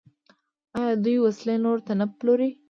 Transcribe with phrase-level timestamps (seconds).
[0.79, 2.49] آیا دوی وسلې نورو ته نه پلوري؟